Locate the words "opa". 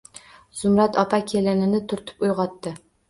1.03-1.19